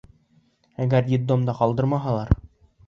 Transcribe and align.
Әгәр 0.85 1.05
детдомда 1.11 1.57
ҡалдырмаһалар? 1.61 2.37